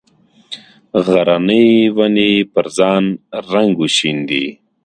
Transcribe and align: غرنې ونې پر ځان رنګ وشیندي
غرنې 1.05 1.67
ونې 1.95 2.31
پر 2.53 2.65
ځان 2.77 3.03
رنګ 3.51 3.71
وشیندي 3.81 4.45